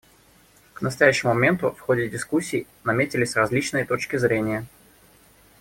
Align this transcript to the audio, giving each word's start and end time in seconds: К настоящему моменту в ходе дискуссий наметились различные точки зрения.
К 0.73 0.81
настоящему 0.81 1.31
моменту 1.35 1.71
в 1.73 1.79
ходе 1.79 2.09
дискуссий 2.09 2.65
наметились 2.83 3.35
различные 3.35 3.85
точки 3.85 4.15
зрения. 4.15 4.65